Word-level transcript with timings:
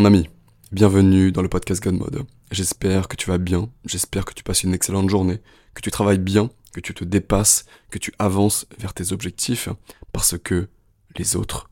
Mon 0.00 0.06
ami, 0.06 0.30
bienvenue 0.72 1.30
dans 1.30 1.42
le 1.42 1.50
podcast 1.50 1.82
God 1.84 1.98
Mode. 1.98 2.26
J'espère 2.50 3.06
que 3.06 3.16
tu 3.16 3.28
vas 3.28 3.36
bien, 3.36 3.68
j'espère 3.84 4.24
que 4.24 4.32
tu 4.32 4.42
passes 4.42 4.62
une 4.62 4.72
excellente 4.72 5.10
journée, 5.10 5.42
que 5.74 5.82
tu 5.82 5.90
travailles 5.90 6.16
bien, 6.16 6.48
que 6.72 6.80
tu 6.80 6.94
te 6.94 7.04
dépasses, 7.04 7.66
que 7.90 7.98
tu 7.98 8.10
avances 8.18 8.66
vers 8.78 8.94
tes 8.94 9.12
objectifs, 9.12 9.68
parce 10.10 10.38
que 10.38 10.70
les 11.18 11.36
autres 11.36 11.68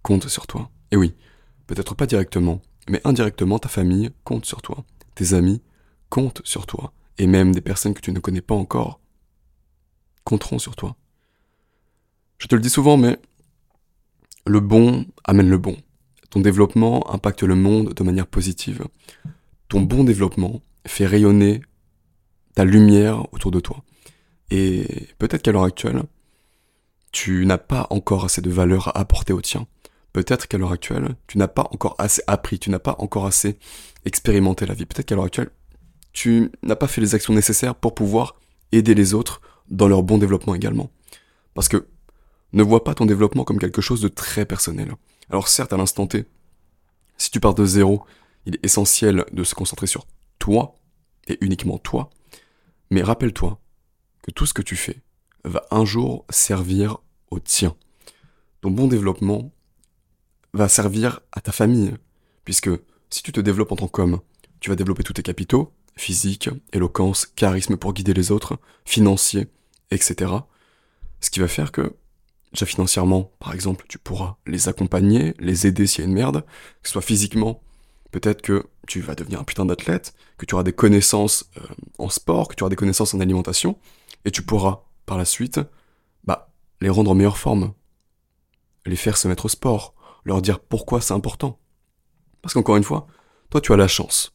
comptent 0.00 0.28
sur 0.28 0.46
toi. 0.46 0.70
Et 0.90 0.96
oui, 0.96 1.16
peut-être 1.66 1.94
pas 1.94 2.06
directement, 2.06 2.62
mais 2.88 3.02
indirectement 3.04 3.58
ta 3.58 3.68
famille 3.68 4.10
compte 4.24 4.46
sur 4.46 4.62
toi, 4.62 4.86
tes 5.14 5.34
amis 5.34 5.60
comptent 6.08 6.40
sur 6.44 6.64
toi, 6.64 6.94
et 7.18 7.26
même 7.26 7.54
des 7.54 7.60
personnes 7.60 7.92
que 7.92 8.00
tu 8.00 8.10
ne 8.10 8.20
connais 8.20 8.40
pas 8.40 8.54
encore 8.54 9.00
compteront 10.24 10.58
sur 10.58 10.76
toi. 10.76 10.96
Je 12.38 12.46
te 12.46 12.54
le 12.54 12.62
dis 12.62 12.70
souvent, 12.70 12.96
mais 12.96 13.18
le 14.46 14.60
bon 14.60 15.04
amène 15.24 15.50
le 15.50 15.58
bon. 15.58 15.76
Ton 16.30 16.40
développement 16.40 17.12
impacte 17.12 17.42
le 17.42 17.54
monde 17.54 17.94
de 17.94 18.02
manière 18.02 18.26
positive. 18.26 18.84
Ton 19.68 19.80
bon 19.80 20.04
développement 20.04 20.62
fait 20.86 21.06
rayonner 21.06 21.62
ta 22.54 22.64
lumière 22.64 23.32
autour 23.32 23.50
de 23.50 23.60
toi. 23.60 23.84
Et 24.50 25.08
peut-être 25.18 25.42
qu'à 25.42 25.52
l'heure 25.52 25.64
actuelle, 25.64 26.02
tu 27.12 27.46
n'as 27.46 27.58
pas 27.58 27.86
encore 27.90 28.24
assez 28.24 28.40
de 28.40 28.50
valeur 28.50 28.88
à 28.88 29.00
apporter 29.00 29.32
au 29.32 29.40
tien. 29.40 29.66
Peut-être 30.12 30.46
qu'à 30.48 30.58
l'heure 30.58 30.72
actuelle, 30.72 31.14
tu 31.26 31.38
n'as 31.38 31.48
pas 31.48 31.68
encore 31.72 31.94
assez 31.98 32.22
appris, 32.26 32.58
tu 32.58 32.70
n'as 32.70 32.78
pas 32.78 32.96
encore 32.98 33.26
assez 33.26 33.58
expérimenté 34.04 34.64
la 34.64 34.74
vie. 34.74 34.86
Peut-être 34.86 35.06
qu'à 35.06 35.14
l'heure 35.14 35.24
actuelle, 35.24 35.50
tu 36.12 36.50
n'as 36.62 36.76
pas 36.76 36.86
fait 36.86 37.00
les 37.00 37.14
actions 37.14 37.34
nécessaires 37.34 37.74
pour 37.74 37.94
pouvoir 37.94 38.36
aider 38.72 38.94
les 38.94 39.12
autres 39.14 39.40
dans 39.68 39.88
leur 39.88 40.02
bon 40.02 40.18
développement 40.18 40.54
également. 40.54 40.90
Parce 41.54 41.68
que 41.68 41.86
ne 42.52 42.62
vois 42.62 42.84
pas 42.84 42.94
ton 42.94 43.04
développement 43.04 43.44
comme 43.44 43.58
quelque 43.58 43.82
chose 43.82 44.00
de 44.00 44.08
très 44.08 44.46
personnel. 44.46 44.94
Alors 45.30 45.48
certes, 45.48 45.72
à 45.72 45.76
l'instant 45.76 46.06
T, 46.06 46.24
si 47.16 47.30
tu 47.30 47.40
pars 47.40 47.54
de 47.54 47.64
zéro, 47.64 48.04
il 48.44 48.56
est 48.56 48.64
essentiel 48.64 49.24
de 49.32 49.44
se 49.44 49.54
concentrer 49.54 49.86
sur 49.86 50.06
toi, 50.38 50.74
et 51.28 51.38
uniquement 51.40 51.78
toi, 51.78 52.10
mais 52.90 53.02
rappelle-toi 53.02 53.58
que 54.22 54.30
tout 54.30 54.46
ce 54.46 54.54
que 54.54 54.62
tu 54.62 54.76
fais 54.76 55.00
va 55.44 55.64
un 55.70 55.84
jour 55.84 56.24
servir 56.30 56.98
au 57.30 57.40
tien. 57.40 57.74
Ton 58.60 58.70
bon 58.70 58.86
développement 58.86 59.50
va 60.52 60.68
servir 60.68 61.20
à 61.32 61.40
ta 61.40 61.52
famille, 61.52 61.94
puisque 62.44 62.70
si 63.10 63.22
tu 63.22 63.32
te 63.32 63.40
développes 63.40 63.72
en 63.72 63.76
tant 63.76 63.88
qu'homme, 63.88 64.20
tu 64.60 64.70
vas 64.70 64.76
développer 64.76 65.02
tous 65.02 65.14
tes 65.14 65.22
capitaux, 65.22 65.72
physique, 65.96 66.50
éloquence, 66.72 67.26
charisme 67.26 67.76
pour 67.76 67.92
guider 67.92 68.14
les 68.14 68.30
autres, 68.30 68.58
financier, 68.84 69.48
etc. 69.90 70.32
Ce 71.20 71.30
qui 71.30 71.40
va 71.40 71.48
faire 71.48 71.72
que 71.72 71.94
Financièrement, 72.64 73.32
par 73.38 73.52
exemple, 73.52 73.84
tu 73.88 73.98
pourras 73.98 74.36
les 74.46 74.68
accompagner, 74.68 75.34
les 75.38 75.66
aider 75.66 75.86
s'il 75.86 76.00
y 76.00 76.06
a 76.06 76.08
une 76.08 76.14
merde, 76.14 76.44
que 76.82 76.88
ce 76.88 76.92
soit 76.92 77.02
physiquement, 77.02 77.60
peut-être 78.12 78.40
que 78.40 78.66
tu 78.86 79.00
vas 79.00 79.14
devenir 79.14 79.40
un 79.40 79.44
putain 79.44 79.66
d'athlète, 79.66 80.14
que 80.38 80.46
tu 80.46 80.54
auras 80.54 80.64
des 80.64 80.72
connaissances 80.72 81.50
euh, 81.58 81.66
en 81.98 82.08
sport, 82.08 82.48
que 82.48 82.54
tu 82.54 82.62
auras 82.62 82.70
des 82.70 82.76
connaissances 82.76 83.14
en 83.14 83.20
alimentation, 83.20 83.78
et 84.24 84.30
tu 84.30 84.42
pourras, 84.42 84.84
par 85.04 85.18
la 85.18 85.24
suite, 85.24 85.60
bah, 86.24 86.50
les 86.80 86.88
rendre 86.88 87.10
en 87.10 87.14
meilleure 87.14 87.38
forme, 87.38 87.74
les 88.86 88.96
faire 88.96 89.16
se 89.16 89.28
mettre 89.28 89.46
au 89.46 89.48
sport, 89.48 89.94
leur 90.24 90.40
dire 90.40 90.60
pourquoi 90.60 91.00
c'est 91.00 91.14
important. 91.14 91.58
Parce 92.42 92.54
qu'encore 92.54 92.76
une 92.76 92.84
fois, 92.84 93.06
toi 93.50 93.60
tu 93.60 93.72
as 93.72 93.76
la 93.76 93.88
chance 93.88 94.32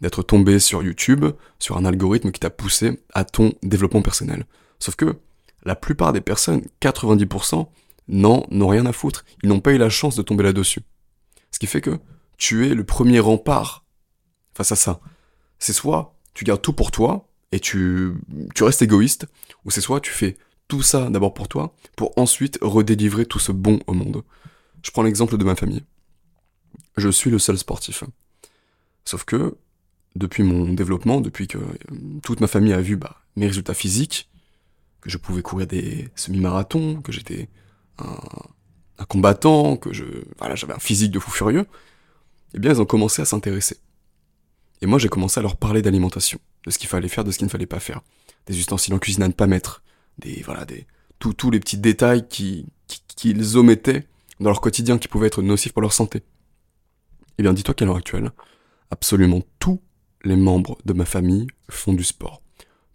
d'être 0.00 0.22
tombé 0.22 0.58
sur 0.58 0.82
YouTube, 0.82 1.24
sur 1.58 1.76
un 1.76 1.84
algorithme 1.84 2.30
qui 2.30 2.40
t'a 2.40 2.50
poussé 2.50 3.02
à 3.14 3.24
ton 3.24 3.52
développement 3.62 4.02
personnel. 4.02 4.46
Sauf 4.78 4.94
que 4.94 5.18
la 5.66 5.76
plupart 5.76 6.12
des 6.12 6.20
personnes, 6.20 6.62
90%, 6.80 7.68
n'en 8.08 8.46
ont 8.50 8.68
rien 8.68 8.86
à 8.86 8.92
foutre. 8.92 9.24
Ils 9.42 9.48
n'ont 9.48 9.60
pas 9.60 9.72
eu 9.72 9.78
la 9.78 9.90
chance 9.90 10.16
de 10.16 10.22
tomber 10.22 10.44
là-dessus. 10.44 10.80
Ce 11.50 11.58
qui 11.58 11.66
fait 11.66 11.80
que 11.80 11.98
tu 12.38 12.66
es 12.66 12.74
le 12.74 12.84
premier 12.84 13.18
rempart 13.18 13.84
face 14.54 14.72
à 14.72 14.76
ça. 14.76 15.00
C'est 15.58 15.72
soit 15.72 16.14
tu 16.34 16.44
gardes 16.44 16.62
tout 16.62 16.72
pour 16.72 16.90
toi 16.90 17.28
et 17.50 17.60
tu, 17.60 18.12
tu 18.54 18.62
restes 18.62 18.82
égoïste, 18.82 19.26
ou 19.64 19.70
c'est 19.70 19.80
soit 19.80 20.00
tu 20.00 20.12
fais 20.12 20.36
tout 20.68 20.82
ça 20.82 21.10
d'abord 21.10 21.34
pour 21.34 21.48
toi, 21.48 21.74
pour 21.96 22.12
ensuite 22.16 22.58
redélivrer 22.60 23.26
tout 23.26 23.38
ce 23.38 23.52
bon 23.52 23.80
au 23.86 23.92
monde. 23.92 24.22
Je 24.82 24.90
prends 24.90 25.02
l'exemple 25.02 25.36
de 25.36 25.44
ma 25.44 25.56
famille. 25.56 25.84
Je 26.96 27.08
suis 27.08 27.30
le 27.30 27.38
seul 27.38 27.58
sportif. 27.58 28.04
Sauf 29.04 29.24
que, 29.24 29.56
depuis 30.14 30.42
mon 30.42 30.72
développement, 30.72 31.20
depuis 31.20 31.46
que 31.46 31.58
euh, 31.58 32.18
toute 32.22 32.40
ma 32.40 32.46
famille 32.46 32.72
a 32.72 32.80
vu 32.80 32.96
bah, 32.96 33.22
mes 33.36 33.46
résultats 33.46 33.74
physiques, 33.74 34.28
que 35.06 35.12
je 35.12 35.18
pouvais 35.18 35.42
courir 35.42 35.66
des 35.66 36.08
semi-marathons, 36.16 37.00
que 37.00 37.12
j'étais 37.12 37.48
un, 37.98 38.18
combattant, 39.08 39.76
que 39.76 39.92
je, 39.92 40.04
voilà, 40.38 40.54
j'avais 40.56 40.74
un 40.74 40.78
physique 40.78 41.12
de 41.12 41.18
fou 41.18 41.30
furieux, 41.30 41.66
eh 42.54 42.58
bien, 42.58 42.72
ils 42.72 42.80
ont 42.80 42.86
commencé 42.86 43.22
à 43.22 43.24
s'intéresser. 43.24 43.78
Et 44.82 44.86
moi, 44.86 44.98
j'ai 44.98 45.08
commencé 45.08 45.38
à 45.38 45.42
leur 45.42 45.56
parler 45.56 45.80
d'alimentation, 45.80 46.38
de 46.66 46.70
ce 46.70 46.78
qu'il 46.78 46.88
fallait 46.88 47.08
faire, 47.08 47.24
de 47.24 47.30
ce 47.30 47.38
qu'il 47.38 47.46
ne 47.46 47.50
fallait 47.50 47.66
pas 47.66 47.80
faire, 47.80 48.02
des 48.46 48.58
ustensiles 48.58 48.94
en 48.94 48.98
cuisine 48.98 49.22
à 49.22 49.28
ne 49.28 49.32
pas 49.32 49.46
mettre, 49.46 49.82
des, 50.18 50.42
voilà, 50.42 50.64
des, 50.64 50.86
tous 51.18 51.50
les 51.50 51.60
petits 51.60 51.78
détails 51.78 52.26
qui, 52.28 52.66
qu'ils 53.16 53.56
omettaient 53.56 54.06
dans 54.40 54.50
leur 54.50 54.60
quotidien 54.60 54.98
qui 54.98 55.08
pouvaient 55.08 55.28
être 55.28 55.42
nocifs 55.42 55.72
pour 55.72 55.82
leur 55.82 55.92
santé. 55.92 56.22
Eh 57.38 57.42
bien, 57.42 57.52
dis-toi 57.52 57.74
qu'à 57.74 57.84
l'heure 57.84 57.96
actuelle, 57.96 58.32
absolument 58.90 59.42
tous 59.58 59.80
les 60.24 60.36
membres 60.36 60.78
de 60.84 60.92
ma 60.92 61.04
famille 61.04 61.46
font 61.68 61.92
du 61.92 62.04
sport. 62.04 62.42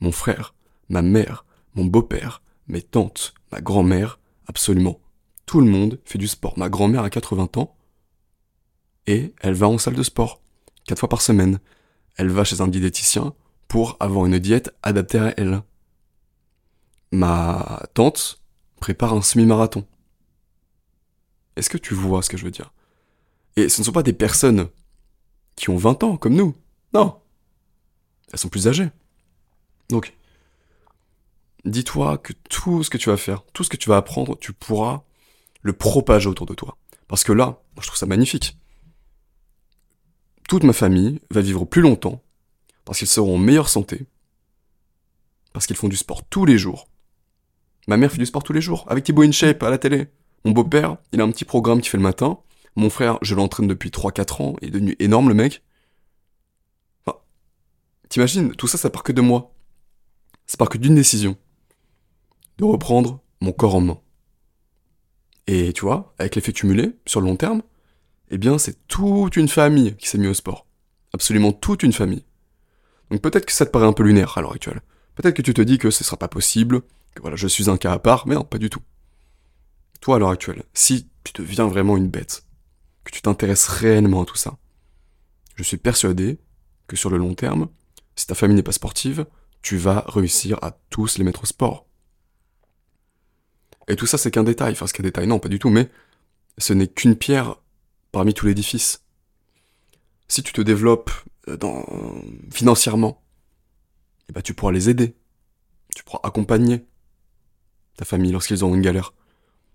Mon 0.02 0.12
frère, 0.12 0.54
ma 0.90 1.02
mère, 1.02 1.46
mon 1.76 1.86
beau-père, 1.86 2.42
mes 2.68 2.82
tantes, 2.82 3.34
ma 3.52 3.62
grand-mère, 3.62 4.20
absolument 4.48 5.00
tout 5.52 5.60
le 5.60 5.68
monde 5.68 6.00
fait 6.06 6.18
du 6.18 6.30
sport. 6.30 6.58
Ma 6.58 6.70
grand-mère 6.70 7.04
a 7.04 7.10
80 7.10 7.50
ans 7.58 7.76
et 9.06 9.34
elle 9.42 9.54
va 9.54 9.68
en 9.68 9.78
salle 9.78 9.96
de 9.96 10.04
sport, 10.04 10.42
quatre 10.86 11.00
fois 11.00 11.10
par 11.10 11.22
semaine. 11.22 11.60
Elle 12.16 12.30
va 12.30 12.46
chez 12.46 12.62
un 12.62 12.70
diététicien 12.70 13.34
pour 13.68 13.98
avoir 14.00 14.26
une 14.28 14.40
diète 14.40 14.74
adaptée 14.82 15.20
à 15.20 15.34
elle. 15.36 15.62
Ma 17.12 17.86
tante 17.94 18.42
prépare 18.80 19.14
un 19.14 19.22
semi-marathon. 19.22 19.86
Est-ce 21.58 21.70
que 21.70 21.78
tu 21.78 21.96
vois 21.96 22.24
ce 22.24 22.30
que 22.30 22.38
je 22.38 22.46
veux 22.46 22.52
dire? 22.52 22.72
Et 23.58 23.68
ce 23.68 23.82
ne 23.82 23.86
sont 23.86 23.92
pas 23.92 24.04
des 24.04 24.14
personnes 24.14 24.70
qui 25.58 25.70
ont 25.70 25.76
20 25.76 26.04
ans 26.04 26.16
comme 26.16 26.36
nous. 26.36 26.56
Non. 26.94 27.20
Elles 28.32 28.40
sont 28.40 28.48
plus 28.48 28.70
âgées. 28.70 28.90
Donc, 29.90 30.14
dis-toi 31.66 32.18
que 32.18 32.34
tout 32.50 32.84
ce 32.84 32.90
que 32.90 32.98
tu 32.98 33.10
vas 33.10 33.18
faire, 33.18 33.44
tout 33.54 33.64
ce 33.64 33.70
que 33.70 33.78
tu 33.78 33.90
vas 33.90 33.98
apprendre, 33.98 34.38
tu 34.40 34.54
pourras 34.54 35.04
le 35.62 35.74
propager 35.74 36.28
autour 36.28 36.46
de 36.46 36.54
toi. 36.54 36.78
Parce 37.08 37.24
que 37.24 37.32
là, 37.32 37.62
je 37.80 37.88
trouve 37.88 37.98
ça 37.98 38.06
magnifique. 38.06 38.58
Toute 40.48 40.64
ma 40.64 40.74
famille 40.74 41.20
va 41.30 41.42
vivre 41.42 41.66
plus 41.66 41.82
longtemps, 41.82 42.22
parce 42.86 43.00
qu'ils 43.00 43.08
seront 43.08 43.36
en 43.36 43.38
meilleure 43.38 43.70
santé, 43.70 44.06
parce 45.54 45.66
qu'ils 45.68 45.76
font 45.76 45.88
du 45.88 45.98
sport 45.98 46.24
tous 46.24 46.46
les 46.46 46.58
jours. 46.58 46.88
Ma 47.88 47.98
mère 47.98 48.12
fait 48.12 48.18
du 48.18 48.26
sport 48.26 48.44
tous 48.44 48.54
les 48.54 48.62
jours, 48.62 48.86
avec 48.90 49.04
Thibaut 49.04 49.24
InShape 49.24 49.64
à 49.64 49.70
la 49.70 49.78
télé. 49.78 50.08
Mon 50.46 50.52
beau-père, 50.52 50.98
il 51.12 51.22
a 51.22 51.24
un 51.24 51.32
petit 51.32 51.46
programme 51.46 51.82
qui 51.82 51.90
fait 51.90 51.98
le 51.98 52.04
matin. 52.04 52.40
Mon 52.76 52.90
frère, 52.90 53.18
je 53.22 53.36
l'entraîne 53.36 53.68
depuis 53.68 53.90
3-4 53.90 54.42
ans, 54.42 54.56
il 54.62 54.70
est 54.70 54.72
devenu 54.72 54.96
énorme 55.00 55.30
le 55.30 55.36
mec. 55.36 55.64
T'imagines, 58.10 58.54
tout 58.56 58.68
ça, 58.68 58.78
ça 58.78 58.90
part 58.90 59.04
que 59.04 59.14
de 59.14 59.22
moi. 59.22 59.54
Ça 60.46 60.58
part 60.58 60.68
que 60.68 60.78
d'une 60.78 60.96
décision 60.96 61.38
de 62.62 62.66
reprendre 62.66 63.20
mon 63.42 63.52
corps 63.52 63.76
en 63.76 63.82
main. 63.82 64.00
Et 65.48 65.74
tu 65.74 65.82
vois, 65.82 66.14
avec 66.20 66.36
l'effet 66.36 66.54
cumulé, 66.54 66.96
sur 67.08 67.20
le 67.20 67.26
long 67.26 67.36
terme, 67.36 67.64
eh 68.30 68.38
bien 68.38 68.60
c'est 68.60 68.88
toute 68.88 69.36
une 69.36 69.48
famille 69.48 69.96
qui 69.98 70.08
s'est 70.08 70.20
mise 70.20 70.30
au 70.30 70.34
sport. 70.36 70.68
Absolument 71.12 71.54
toute 71.54 71.82
une 71.82 71.92
famille. 71.92 72.24
Donc 73.10 73.22
peut-être 73.22 73.48
que 73.48 73.52
ça 73.52 73.66
te 73.66 73.72
paraît 73.72 73.88
un 73.88 73.94
peu 73.94 74.04
lunaire 74.04 74.38
à 74.38 74.42
l'heure 74.42 74.54
actuelle. 74.54 74.82
Peut-être 75.16 75.36
que 75.36 75.42
tu 75.42 75.56
te 75.56 75.62
dis 75.62 75.80
que 75.80 75.90
ce 75.90 76.04
sera 76.04 76.18
pas 76.18 76.28
possible, 76.28 76.82
que 77.16 77.22
voilà, 77.22 77.36
je 77.36 77.48
suis 77.48 77.68
un 77.68 77.78
cas 77.78 77.94
à 77.94 78.00
part, 78.00 78.28
mais 78.28 78.36
non, 78.36 78.44
pas 78.44 78.60
du 78.60 78.70
tout. 78.70 78.84
Toi 80.00 80.18
à 80.18 80.20
l'heure 80.20 80.30
actuelle, 80.30 80.64
si 80.76 81.10
tu 81.24 81.34
deviens 81.42 81.68
vraiment 81.68 81.98
une 81.98 82.10
bête, 82.10 82.46
que 83.04 83.12
tu 83.12 83.24
t'intéresses 83.24 83.68
réellement 83.68 84.22
à 84.22 84.26
tout 84.26 84.38
ça, 84.38 84.58
je 85.56 85.64
suis 85.64 85.78
persuadé 85.78 86.40
que 86.86 86.96
sur 86.96 87.10
le 87.10 87.18
long 87.18 87.34
terme, 87.34 87.70
si 88.16 88.28
ta 88.28 88.36
famille 88.36 88.56
n'est 88.56 88.64
pas 88.64 88.72
sportive, 88.72 89.26
tu 89.64 89.78
vas 89.78 90.06
réussir 90.08 90.60
à 90.62 90.78
tous 90.92 91.18
les 91.18 91.24
mettre 91.24 91.44
au 91.44 91.48
sport. 91.48 91.88
Et 93.92 93.98
tout 93.98 94.06
ça, 94.06 94.18
c'est 94.18 94.32
qu'un 94.32 94.46
détail. 94.46 94.72
Enfin, 94.72 94.88
c'est 94.88 94.96
qu'un 94.96 95.04
détail, 95.04 95.28
non, 95.28 95.38
pas 95.38 95.50
du 95.50 95.60
tout, 95.60 95.70
mais 95.70 95.90
ce 96.58 96.72
n'est 96.72 96.88
qu'une 96.88 97.18
pierre 97.18 97.58
parmi 98.14 98.34
tout 98.34 98.46
l'édifice. 98.46 99.04
Si 100.30 100.42
tu 100.44 100.54
te 100.54 100.62
développes 100.62 101.12
euh, 101.50 101.58
dans... 101.58 101.86
financièrement, 102.54 103.22
eh 104.30 104.32
ben, 104.32 104.42
tu 104.42 104.54
pourras 104.54 104.72
les 104.72 104.90
aider. 104.90 105.14
Tu 105.94 106.06
pourras 106.06 106.22
accompagner 106.24 106.86
ta 107.98 108.06
famille 108.06 108.32
lorsqu'ils 108.32 108.64
ont 108.64 108.74
une 108.74 108.82
galère. 108.82 109.14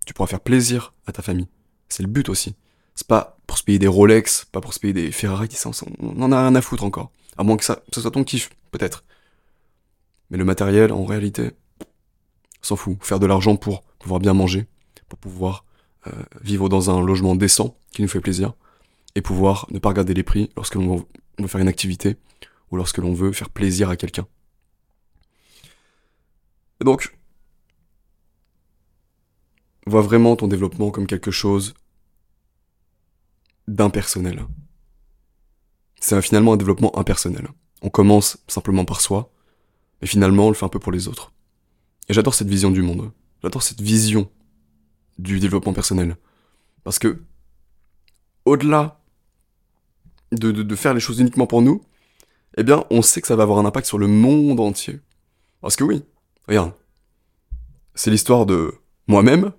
Tu 0.07 0.15
pourras 0.15 0.25
faire 0.25 0.39
plaisir 0.39 0.95
à 1.05 1.11
ta 1.11 1.21
famille. 1.21 1.47
C'est 1.87 2.01
le 2.01 2.09
but 2.09 2.27
aussi. 2.27 2.55
C'est 2.95 3.05
pas 3.05 3.37
pour 3.45 3.59
se 3.59 3.63
payer 3.63 3.77
des 3.77 3.87
Rolex, 3.87 4.45
pas 4.45 4.61
pour 4.61 4.73
se 4.73 4.79
payer 4.79 4.93
des 4.93 5.11
Ferrari, 5.11 5.47
on 5.99 6.23
en 6.23 6.31
a 6.31 6.41
rien 6.41 6.55
à 6.55 6.61
foutre 6.61 6.85
encore. 6.85 7.11
À 7.37 7.43
moins 7.43 7.55
que 7.55 7.63
ça, 7.63 7.83
ça 7.93 8.01
soit 8.01 8.09
ton 8.09 8.23
kiff, 8.23 8.49
peut-être. 8.71 9.03
Mais 10.31 10.39
le 10.39 10.43
matériel, 10.43 10.91
en 10.91 11.05
réalité, 11.05 11.51
s'en 12.63 12.75
fout. 12.75 12.97
Faire 13.01 13.19
de 13.19 13.27
l'argent 13.27 13.57
pour 13.57 13.83
pouvoir 13.99 14.19
bien 14.19 14.33
manger, 14.33 14.67
pour 15.09 15.19
pouvoir 15.19 15.65
euh, 16.07 16.11
vivre 16.41 16.69
dans 16.69 16.89
un 16.89 17.01
logement 17.03 17.35
décent 17.35 17.77
qui 17.91 18.01
nous 18.01 18.07
fait 18.07 18.19
plaisir, 18.19 18.53
et 19.15 19.21
pouvoir 19.21 19.67
ne 19.71 19.79
pas 19.79 19.89
regarder 19.89 20.13
les 20.13 20.23
prix 20.23 20.49
lorsque 20.55 20.75
l'on 20.75 21.05
veut 21.39 21.47
faire 21.47 21.61
une 21.61 21.67
activité 21.67 22.17
ou 22.71 22.77
lorsque 22.77 22.97
l'on 22.97 23.13
veut 23.13 23.31
faire 23.31 23.49
plaisir 23.49 23.89
à 23.89 23.95
quelqu'un. 23.95 24.27
Donc, 26.81 27.17
vois 29.87 30.01
vraiment 30.01 30.35
ton 30.35 30.47
développement 30.47 30.91
comme 30.91 31.07
quelque 31.07 31.31
chose 31.31 31.73
d'impersonnel. 33.67 34.45
C'est 35.99 36.21
finalement 36.21 36.53
un 36.53 36.57
développement 36.57 36.97
impersonnel. 36.97 37.47
On 37.81 37.89
commence 37.89 38.37
simplement 38.47 38.85
par 38.85 39.01
soi, 39.01 39.31
mais 40.01 40.07
finalement 40.07 40.47
on 40.47 40.49
le 40.49 40.55
fait 40.55 40.65
un 40.65 40.69
peu 40.69 40.79
pour 40.79 40.91
les 40.91 41.07
autres. 41.07 41.33
Et 42.09 42.13
j'adore 42.13 42.33
cette 42.33 42.47
vision 42.47 42.71
du 42.71 42.81
monde. 42.81 43.11
J'adore 43.47 43.63
cette 43.63 43.79
vision 43.79 44.29
du 45.19 45.39
développement 45.39 45.71
personnel. 45.71 46.17
Parce 46.83 46.99
que, 46.99 47.23
au-delà 48.43 48.99
de, 50.33 50.75
faire 50.75 50.93
les 50.93 50.99
choses 50.99 51.21
uniquement 51.21 51.47
pour 51.47 51.61
nous, 51.61 51.81
eh 52.57 52.63
bien, 52.63 52.83
on 52.89 53.01
sait 53.01 53.21
que 53.21 53.27
ça 53.27 53.37
va 53.37 53.43
avoir 53.43 53.59
un 53.59 53.65
impact 53.65 53.87
sur 53.87 53.99
le 53.99 54.07
monde 54.07 54.59
entier. 54.59 54.99
Parce 55.61 55.77
que 55.77 55.85
oui, 55.85 56.03
regarde, 56.49 56.73
c'est 57.95 58.11
l'histoire 58.11 58.45
de 58.45 58.73
moi-même, 59.07 59.53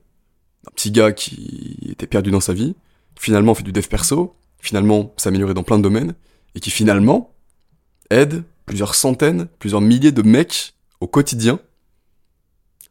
un 0.66 0.70
petit 0.74 0.90
gars 0.90 1.12
qui 1.12 1.78
était 1.88 2.06
perdu 2.06 2.30
dans 2.30 2.40
sa 2.40 2.52
vie, 2.52 2.76
finalement 3.18 3.54
fait 3.54 3.62
du 3.62 3.72
dev 3.72 3.88
perso, 3.88 4.36
finalement 4.58 5.14
s'améliorer 5.16 5.54
dans 5.54 5.62
plein 5.62 5.78
de 5.78 5.82
domaines, 5.82 6.14
et 6.54 6.60
qui 6.60 6.70
finalement 6.70 7.34
aide 8.10 8.44
plusieurs 8.66 8.94
centaines, 8.94 9.48
plusieurs 9.58 9.80
milliers 9.80 10.12
de 10.12 10.20
mecs 10.20 10.74
au 11.00 11.06
quotidien, 11.06 11.58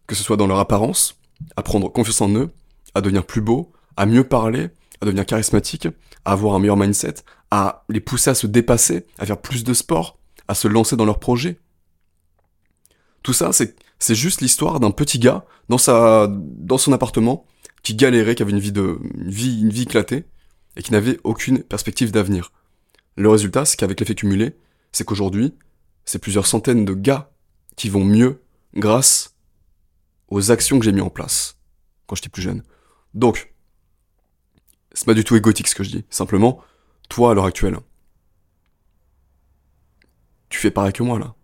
que 0.08 0.16
ce 0.16 0.24
soit 0.24 0.38
dans 0.38 0.48
leur 0.48 0.60
apparence, 0.60 1.20
à 1.56 1.64
prendre 1.64 1.90
confiance 1.90 2.22
en 2.22 2.30
eux, 2.36 2.50
à 2.96 3.02
devenir 3.02 3.26
plus 3.26 3.42
beau, 3.42 3.72
à 3.96 4.06
mieux 4.06 4.24
parler, 4.24 4.70
à 5.02 5.06
devenir 5.06 5.26
charismatique, 5.26 5.88
à 6.26 6.32
avoir 6.32 6.56
un 6.56 6.60
meilleur 6.60 6.78
mindset, 6.78 7.16
à 7.52 7.86
les 7.90 8.00
pousser 8.00 8.30
à 8.30 8.36
se 8.36 8.48
dépasser, 8.48 9.06
à 9.18 9.26
faire 9.26 9.40
plus 9.40 9.64
de 9.64 9.74
sport, 9.74 10.18
à 10.48 10.56
se 10.56 10.68
lancer 10.68 10.96
dans 10.96 11.06
leurs 11.06 11.20
projets. 11.20 11.60
Tout 13.24 13.34
ça, 13.34 13.52
c'est, 13.52 13.76
juste 14.16 14.42
l'histoire 14.42 14.80
d'un 14.80 14.92
petit 14.92 15.20
gars 15.20 15.46
dans 15.70 15.78
sa, 15.78 16.28
dans 16.30 16.78
son 16.78 16.94
appartement, 16.94 17.46
qui 17.84 17.96
galérait, 17.96 18.36
qui 18.36 18.44
avait 18.44 18.52
une 18.52 18.60
vie 18.60 18.72
de, 18.72 19.00
vie, 19.16 19.62
une 19.62 19.70
vie 19.70 19.84
éclatée, 19.84 20.26
et 20.76 20.84
qui 20.84 20.92
n'avait 20.92 21.20
aucune 21.24 21.64
perspective 21.64 22.12
d'avenir. 22.12 22.52
Le 23.16 23.30
résultat, 23.30 23.66
c'est 23.66 23.78
qu'avec 23.78 24.00
l'effet 24.00 24.16
cumulé, 24.16 24.56
c'est 24.92 25.04
qu'aujourd'hui, 25.04 25.56
c'est 26.06 26.20
plusieurs 26.20 26.46
centaines 26.46 26.86
de 26.86 26.94
gars 26.94 27.32
qui 27.76 27.90
vont 27.90 28.06
mieux 28.06 28.42
grâce 28.76 29.27
aux 30.30 30.52
actions 30.52 30.80
que 30.80 30.86
j'ai 30.86 30.92
mis 30.92 31.02
en 31.02 31.10
place 31.10 31.58
quand 32.06 32.16
j'étais 32.16 32.30
plus 32.30 32.42
jeune. 32.42 32.64
Donc, 33.14 33.54
c'est 34.94 35.06
pas 35.06 35.14
du 35.14 35.24
tout 35.24 35.36
égotique 35.36 35.68
ce 35.68 35.76
que 35.76 35.84
je 35.84 35.90
dis. 35.90 36.06
Simplement, 36.10 36.62
toi, 37.10 37.32
à 37.32 37.34
l'heure 37.34 37.46
actuelle, 37.46 37.78
tu 40.50 40.60
fais 40.60 40.72
pareil 40.72 40.94
que 40.94 41.04
moi, 41.04 41.20
là. 41.20 41.36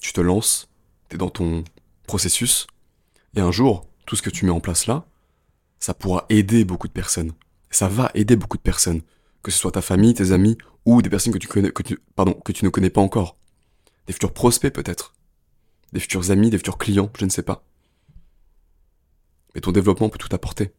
Tu 0.00 0.12
te 0.12 0.20
lances, 0.20 0.68
t'es 1.08 1.18
dans 1.18 1.30
ton 1.30 1.64
processus, 2.06 2.66
et 3.36 3.40
un 3.40 3.52
jour, 3.52 3.86
tout 4.06 4.16
ce 4.16 4.22
que 4.22 4.30
tu 4.30 4.44
mets 4.44 4.50
en 4.50 4.60
place 4.60 4.86
là, 4.86 5.06
ça 5.78 5.94
pourra 5.94 6.26
aider 6.28 6.64
beaucoup 6.64 6.88
de 6.88 6.92
personnes. 6.92 7.32
Ça 7.70 7.88
va 7.88 8.10
aider 8.14 8.36
beaucoup 8.36 8.56
de 8.56 8.62
personnes. 8.62 9.02
Que 9.42 9.50
ce 9.50 9.58
soit 9.58 9.72
ta 9.72 9.80
famille, 9.80 10.12
tes 10.14 10.32
amis, 10.32 10.58
ou 10.84 11.00
des 11.00 11.08
personnes 11.08 11.32
que 11.32 11.38
tu 11.38 11.48
connais, 11.48 11.70
que 11.70 11.82
tu, 11.82 11.98
pardon, 12.16 12.34
que 12.34 12.52
tu 12.52 12.64
ne 12.64 12.70
connais 12.70 12.90
pas 12.90 13.00
encore. 13.00 13.38
Des 14.06 14.12
futurs 14.12 14.32
prospects 14.32 14.72
peut-être. 14.72 15.14
Des 15.92 16.00
futurs 16.00 16.30
amis, 16.30 16.50
des 16.50 16.58
futurs 16.58 16.78
clients, 16.78 17.10
je 17.18 17.24
ne 17.24 17.30
sais 17.30 17.42
pas. 17.42 17.64
Mais 19.54 19.60
ton 19.60 19.72
développement 19.72 20.08
peut 20.08 20.18
tout 20.18 20.34
apporter. 20.34 20.72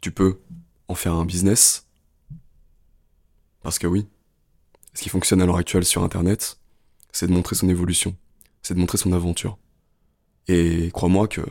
Tu 0.00 0.10
peux 0.10 0.40
en 0.88 0.94
faire 0.94 1.14
un 1.14 1.24
business. 1.24 1.86
Parce 3.62 3.78
que 3.78 3.86
oui, 3.86 4.06
ce 4.94 5.02
qui 5.02 5.08
fonctionne 5.08 5.42
à 5.42 5.46
l'heure 5.46 5.56
actuelle 5.56 5.84
sur 5.84 6.02
Internet, 6.02 6.58
c'est 7.12 7.26
de 7.26 7.32
montrer 7.32 7.56
son 7.56 7.68
évolution, 7.68 8.16
c'est 8.62 8.74
de 8.74 8.78
montrer 8.80 8.98
son 8.98 9.12
aventure. 9.12 9.58
Et 10.48 10.90
crois-moi 10.92 11.28
que 11.28 11.42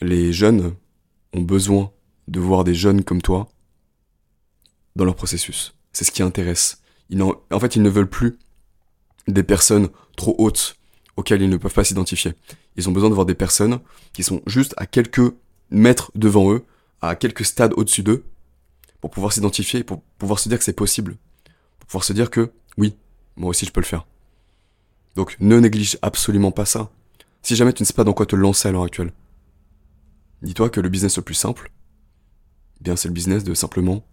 les 0.00 0.32
jeunes 0.32 0.74
ont 1.32 1.42
besoin 1.42 1.92
de 2.28 2.40
voir 2.40 2.64
des 2.64 2.74
jeunes 2.74 3.04
comme 3.04 3.22
toi 3.22 3.48
dans 4.96 5.04
leur 5.04 5.16
processus. 5.16 5.74
C'est 5.92 6.04
ce 6.04 6.10
qui 6.10 6.22
intéresse. 6.22 6.82
en 7.20 7.60
fait, 7.60 7.76
ils 7.76 7.82
ne 7.82 7.90
veulent 7.90 8.08
plus 8.08 8.38
des 9.26 9.42
personnes 9.42 9.88
trop 10.16 10.34
hautes 10.38 10.77
auxquelles 11.18 11.42
ils 11.42 11.50
ne 11.50 11.56
peuvent 11.56 11.74
pas 11.74 11.82
s'identifier. 11.82 12.32
Ils 12.76 12.88
ont 12.88 12.92
besoin 12.92 13.10
de 13.10 13.14
voir 13.14 13.26
des 13.26 13.34
personnes 13.34 13.80
qui 14.12 14.22
sont 14.22 14.40
juste 14.46 14.72
à 14.76 14.86
quelques 14.86 15.34
mètres 15.68 16.12
devant 16.14 16.52
eux, 16.52 16.64
à 17.02 17.16
quelques 17.16 17.44
stades 17.44 17.72
au-dessus 17.76 18.04
d'eux, 18.04 18.24
pour 19.00 19.10
pouvoir 19.10 19.32
s'identifier, 19.32 19.82
pour 19.82 20.00
pouvoir 20.18 20.38
se 20.38 20.48
dire 20.48 20.58
que 20.58 20.64
c'est 20.64 20.72
possible. 20.72 21.16
Pour 21.80 21.88
pouvoir 21.88 22.04
se 22.04 22.12
dire 22.12 22.30
que, 22.30 22.52
oui, 22.76 22.94
moi 23.34 23.50
aussi 23.50 23.66
je 23.66 23.72
peux 23.72 23.80
le 23.80 23.86
faire. 23.86 24.06
Donc 25.16 25.36
ne 25.40 25.58
néglige 25.58 25.98
absolument 26.02 26.52
pas 26.52 26.64
ça. 26.64 26.88
Si 27.42 27.56
jamais 27.56 27.72
tu 27.72 27.82
ne 27.82 27.86
sais 27.86 27.94
pas 27.94 28.04
dans 28.04 28.12
quoi 28.12 28.26
te 28.26 28.36
lancer 28.36 28.68
à 28.68 28.70
l'heure 28.70 28.84
actuelle, 28.84 29.12
dis-toi 30.42 30.70
que 30.70 30.80
le 30.80 30.88
business 30.88 31.16
le 31.16 31.22
plus 31.22 31.34
simple, 31.34 31.72
eh 32.80 32.84
bien 32.84 32.94
c'est 32.94 33.08
le 33.08 33.14
business 33.14 33.42
de 33.42 33.54
simplement 33.54 34.06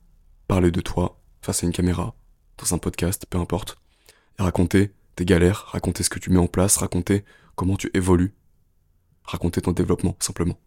parler 0.47 0.71
de 0.71 0.81
toi 0.81 1.21
face 1.43 1.63
à 1.63 1.67
une 1.67 1.71
caméra, 1.71 2.15
dans 2.57 2.73
un 2.73 2.79
podcast, 2.79 3.27
peu 3.29 3.37
importe, 3.37 3.77
et 4.39 4.41
raconter 4.41 4.91
tes 5.15 5.25
galères, 5.25 5.65
raconter 5.67 6.03
ce 6.03 6.09
que 6.09 6.19
tu 6.19 6.29
mets 6.29 6.39
en 6.39 6.47
place, 6.47 6.77
raconter 6.77 7.23
comment 7.55 7.77
tu 7.77 7.89
évolues, 7.93 8.33
raconter 9.23 9.61
ton 9.61 9.71
développement, 9.71 10.15
simplement. 10.19 10.59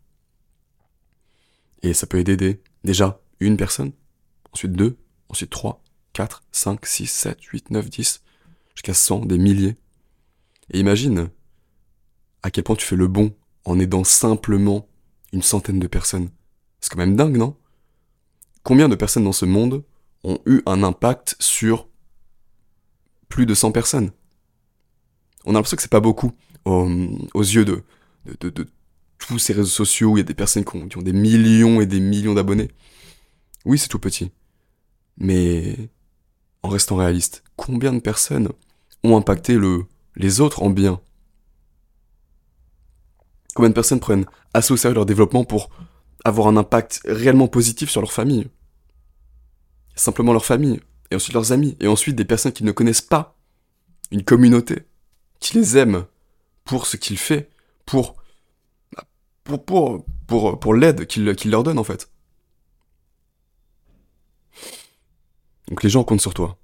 Et 1.83 1.95
ça 1.95 2.06
peut 2.06 2.19
aider 2.19 2.61
déjà 2.85 3.21
une 3.41 3.56
personne, 3.56 3.93
ensuite 4.53 4.73
deux, 4.73 4.99
ensuite 5.29 5.50
trois, 5.50 5.83
quatre, 6.12 6.43
cinq, 6.50 6.87
six, 6.87 7.06
sept, 7.06 7.43
huit, 7.45 7.71
neuf, 7.71 7.89
dix, 7.89 8.23
jusqu'à 8.75 8.95
cent, 8.95 9.25
des 9.25 9.39
milliers. 9.39 9.77
Et 10.71 10.81
imagine 10.81 11.31
à 12.43 12.51
quel 12.51 12.65
point 12.65 12.77
tu 12.77 12.87
fais 12.87 12.97
le 12.97 13.09
bon 13.09 13.35
en 13.65 13.79
aidant 13.79 14.05
simplement 14.05 14.89
une 15.33 15.43
centaine 15.43 15.79
de 15.79 15.87
personnes. 15.87 16.31
C'est 16.81 16.91
quand 16.91 16.99
même 16.99 17.17
dingue, 17.17 17.37
non? 17.37 17.56
Combien 18.62 18.89
de 18.89 18.94
personnes 18.94 19.25
dans 19.25 19.33
ce 19.33 19.44
monde 19.44 19.85
ont 20.25 20.39
eu 20.47 20.62
un 20.67 20.83
impact 20.83 21.37
sur 21.39 21.89
plus 23.29 23.47
de 23.47 23.55
100 23.55 23.73
personnes? 23.73 24.11
On 25.49 25.53
a 25.53 25.55
l'impression 25.55 25.77
que 25.77 25.83
c'est 25.83 25.91
pas 25.91 26.00
beaucoup 26.00 26.33
aux, 26.67 26.87
yeux 27.43 27.65
de, 27.65 27.83
tous 29.17 29.39
ces 29.39 29.55
réseaux 29.55 29.71
sociaux 29.71 30.11
où 30.11 30.17
il 30.19 30.21
y 30.21 30.23
a 30.23 30.25
des 30.25 30.35
personnes 30.35 30.62
qui 30.62 30.77
ont, 30.77 31.03
des 31.03 31.15
millions 31.15 31.81
et 31.81 31.87
des 31.87 32.00
millions 32.00 32.35
d'abonnés. 32.35 32.71
Oui, 33.65 33.79
c'est 33.79 33.89
tout 33.89 33.99
petit. 33.99 34.31
Mais 35.17 35.89
en 36.62 36.69
restant 36.69 36.97
réaliste, 36.97 37.44
combien 37.56 37.94
de 37.94 37.99
personnes 37.99 38.51
ont 39.03 39.17
impacté 39.17 39.55
le, 39.55 39.87
les 40.17 40.43
autres 40.43 40.63
en 40.63 40.69
bien? 40.69 41.01
Combien 43.55 43.70
de 43.70 43.75
personnes 43.75 44.01
prennent 44.01 44.27
assez 44.53 44.75
au 44.75 44.77
sérieux 44.77 44.96
leur 44.96 45.06
développement 45.06 45.44
pour 45.44 45.70
avoir 46.27 46.49
un 46.49 46.58
impact 46.58 47.01
réellement 47.06 47.49
positif 47.49 47.89
sur 47.89 48.03
leur 48.03 48.13
famille? 48.13 48.49
Simplement 49.94 50.34
leur 50.34 50.44
famille, 50.44 50.81
et 51.11 51.15
ensuite 51.15 51.32
leurs 51.32 51.53
amis, 51.53 51.75
et 51.81 51.87
ensuite 51.87 52.17
des 52.17 52.27
personnes 52.27 52.53
qu'ils 52.53 52.67
ne 52.67 52.72
connaissent 52.72 53.01
pas. 53.01 53.39
Une 54.11 54.25
communauté 54.25 54.82
qui 55.41 55.57
les 55.57 55.77
aime 55.77 56.07
pour 56.65 56.87
ce 56.87 56.97
qu'il 56.97 57.19
fait, 57.19 57.51
pour 57.87 58.17
pour, 59.45 59.65
pour, 59.65 60.05
pour, 60.27 60.61
pour 60.61 60.75
l'aide 60.75 61.07
qu'il 61.07 61.25
leur 61.25 61.63
donne 61.63 61.79
en 61.79 61.85
fait. 61.85 62.11
Donc 65.69 65.83
les 65.83 65.91
gens 65.91 66.05
comptent 66.05 66.21
sur 66.21 66.35
toi. 66.35 66.59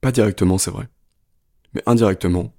Pas 0.00 0.12
directement, 0.12 0.58
c'est 0.58 0.70
vrai. 0.70 0.88
Mais 1.74 1.82
indirectement, 1.86 2.52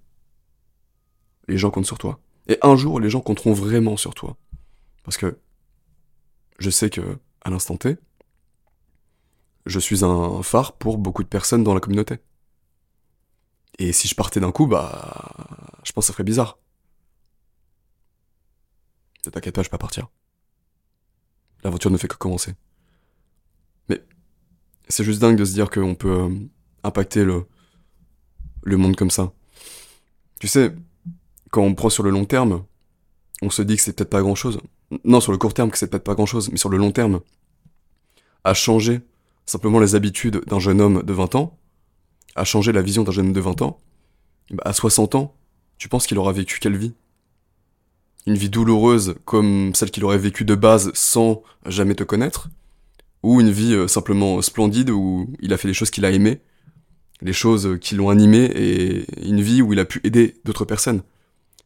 les 1.47 1.57
gens 1.57 1.71
comptent 1.71 1.85
sur 1.85 1.97
toi. 1.97 2.19
Et 2.47 2.57
un 2.61 2.75
jour, 2.75 2.99
les 2.99 3.09
gens 3.09 3.21
compteront 3.21 3.53
vraiment 3.53 3.97
sur 3.97 4.13
toi. 4.13 4.37
Parce 5.03 5.17
que 5.17 5.39
je 6.59 6.69
sais 6.69 6.89
que, 6.89 7.17
à 7.41 7.49
l'instant 7.49 7.77
T, 7.77 7.97
je 9.65 9.79
suis 9.79 10.03
un 10.03 10.43
phare 10.43 10.73
pour 10.73 10.97
beaucoup 10.97 11.23
de 11.23 11.27
personnes 11.27 11.63
dans 11.63 11.73
la 11.73 11.79
communauté. 11.79 12.19
Et 13.79 13.93
si 13.93 14.07
je 14.07 14.15
partais 14.15 14.39
d'un 14.39 14.51
coup, 14.51 14.67
bah, 14.67 15.33
je 15.83 15.91
pense 15.91 16.03
que 16.05 16.07
ça 16.07 16.13
ferait 16.13 16.23
bizarre. 16.23 16.59
Ne 19.25 19.31
t'inquiète 19.31 19.55
pas, 19.55 19.61
je 19.61 19.67
vais 19.67 19.71
pas 19.71 19.77
partir. 19.77 20.09
L'aventure 21.63 21.91
ne 21.91 21.97
fait 21.97 22.07
que 22.07 22.15
commencer. 22.15 22.55
Mais 23.87 24.03
c'est 24.87 25.03
juste 25.03 25.21
dingue 25.21 25.37
de 25.37 25.45
se 25.45 25.53
dire 25.53 25.69
qu'on 25.69 25.95
peut 25.95 26.21
euh, 26.21 26.29
impacter 26.83 27.23
le, 27.23 27.45
le 28.63 28.77
monde 28.77 28.95
comme 28.95 29.11
ça. 29.11 29.31
Tu 30.39 30.47
sais, 30.47 30.73
quand 31.51 31.61
on 31.61 31.75
prend 31.75 31.89
sur 31.89 32.03
le 32.03 32.09
long 32.09 32.25
terme, 32.25 32.65
on 33.41 33.49
se 33.49 33.61
dit 33.61 33.75
que 33.75 33.81
c'est 33.81 33.93
peut-être 33.93 34.09
pas 34.09 34.21
grand-chose. 34.21 34.59
Non, 35.03 35.21
sur 35.21 35.31
le 35.31 35.37
court 35.37 35.53
terme, 35.53 35.71
que 35.71 35.77
c'est 35.77 35.87
peut-être 35.87 36.03
pas 36.03 36.15
grand-chose, 36.15 36.49
mais 36.51 36.57
sur 36.57 36.69
le 36.69 36.77
long 36.77 36.91
terme, 36.91 37.21
à 38.43 38.53
changer 38.53 39.01
simplement 39.45 39.79
les 39.79 39.95
habitudes 39.95 40.43
d'un 40.47 40.59
jeune 40.59 40.81
homme 40.81 41.03
de 41.03 41.13
20 41.13 41.35
ans, 41.35 41.57
à 42.35 42.43
changer 42.43 42.71
la 42.71 42.81
vision 42.81 43.03
d'un 43.03 43.11
jeune 43.11 43.27
homme 43.27 43.33
de 43.33 43.41
20 43.41 43.61
ans, 43.61 43.79
bah, 44.51 44.63
à 44.65 44.73
60 44.73 45.15
ans, 45.15 45.35
tu 45.77 45.89
penses 45.89 46.07
qu'il 46.07 46.17
aura 46.17 46.31
vécu 46.31 46.59
quelle 46.59 46.77
vie? 46.77 46.93
Une 48.27 48.35
vie 48.35 48.49
douloureuse 48.49 49.15
comme 49.25 49.73
celle 49.73 49.91
qu'il 49.91 50.05
aurait 50.05 50.17
vécue 50.17 50.45
de 50.45 50.55
base 50.55 50.91
sans 50.93 51.41
jamais 51.65 51.95
te 51.95 52.03
connaître, 52.03 52.49
ou 53.23 53.41
une 53.41 53.51
vie 53.51 53.73
euh, 53.73 53.87
simplement 53.87 54.41
splendide 54.41 54.89
où 54.89 55.33
il 55.41 55.53
a 55.53 55.57
fait 55.57 55.67
des 55.67 55.73
choses 55.73 55.91
qu'il 55.91 56.05
a 56.05 56.11
aimées, 56.11 56.41
des 57.21 57.33
choses 57.33 57.77
qui 57.79 57.95
l'ont 57.95 58.09
animé 58.09 58.45
et 58.55 59.27
une 59.27 59.41
vie 59.41 59.61
où 59.61 59.73
il 59.73 59.79
a 59.79 59.85
pu 59.85 60.01
aider 60.03 60.35
d'autres 60.45 60.65
personnes? 60.65 61.03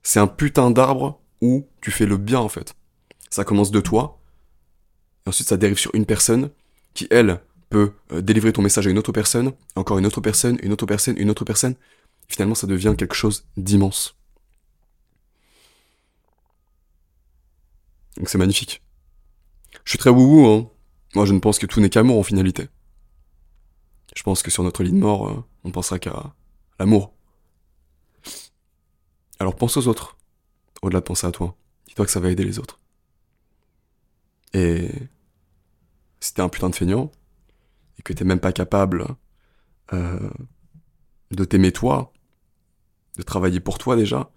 C'est 0.04 0.20
un 0.20 0.28
putain 0.28 0.72
d'arbre 0.72 1.20
où 1.42 1.66
tu 1.82 1.92
fais 1.92 2.06
le 2.06 2.18
bien 2.18 2.40
en 2.40 2.50
fait. 2.50 2.76
Ça 3.30 3.44
commence 3.44 3.72
de 3.72 3.82
toi, 3.82 4.20
et 5.26 5.30
ensuite 5.30 5.48
ça 5.48 5.58
dérive 5.58 5.80
sur 5.80 5.94
une 5.94 6.06
personne 6.06 6.52
qui, 6.94 7.08
elle, 7.10 7.42
euh, 7.76 8.22
délivrer 8.22 8.54
ton 8.54 8.62
message 8.62 8.88
à 8.88 8.90
une 8.90 8.98
autre 8.98 9.12
personne, 9.12 9.54
encore 9.76 9.98
une 9.98 10.06
autre 10.06 10.22
personne, 10.22 10.58
une 10.62 10.72
autre 10.72 10.86
personne, 10.86 11.16
une 11.18 11.30
autre 11.30 11.46
personne. 11.46 11.76
Finalement, 12.28 12.56
ça 12.56 12.68
devient 12.68 12.96
quelque 12.98 13.16
chose 13.16 13.46
d'immense. 13.58 14.16
Donc 18.18 18.30
c'est 18.30 18.38
magnifique. 18.38 18.82
Je 19.84 19.92
suis 19.92 20.00
très 20.00 20.10
wouhou, 20.10 20.48
hein. 20.48 20.70
Moi, 21.16 21.26
je 21.26 21.34
ne 21.34 21.40
pense 21.40 21.60
que 21.60 21.66
tout 21.66 21.80
n'est 21.80 21.90
qu'amour 21.90 22.20
en 22.20 22.24
finalité. 22.24 22.68
Je 24.16 24.24
pense 24.24 24.42
que 24.42 24.52
sur 24.52 24.64
notre 24.64 24.84
lit 24.84 24.92
de 24.92 24.98
mort, 24.98 25.30
euh, 25.30 25.44
on 25.64 25.72
pensera 25.72 26.00
qu'à 26.00 26.34
l'amour. 26.80 27.14
Alors 29.40 29.56
pense 29.56 29.78
aux 29.78 29.88
autres, 29.88 30.18
au-delà 30.82 31.02
de 31.02 31.06
penser 31.06 31.28
à 31.28 31.32
toi. 31.32 31.56
Dis-toi 31.88 32.06
que 32.06 32.12
ça 32.12 32.20
va 32.20 32.30
aider 32.30 32.44
les 32.44 32.60
autres. 32.60 32.80
Et 34.54 34.90
si 36.22 36.34
t'es 36.34 36.42
un 36.42 36.50
putain 36.50 36.70
de 36.70 36.76
feignant, 36.76 37.12
que 38.06 38.14
t'es 38.14 38.24
même 38.24 38.40
pas 38.40 38.54
capable 38.54 39.08
euh, 39.92 40.30
de 41.32 41.44
t'aimer 41.44 41.74
toi, 41.74 42.14
de 43.18 43.24
travailler 43.24 43.60
pour 43.60 43.78
toi 43.78 43.98
déjà, 43.98 44.32